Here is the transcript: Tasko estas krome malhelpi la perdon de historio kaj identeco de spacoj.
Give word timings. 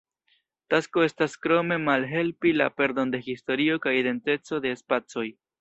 Tasko 0.73 1.03
estas 1.07 1.35
krome 1.43 1.77
malhelpi 1.83 2.55
la 2.63 2.71
perdon 2.81 3.15
de 3.17 3.23
historio 3.29 3.79
kaj 3.87 3.97
identeco 4.03 4.65
de 4.65 4.77
spacoj. 4.85 5.29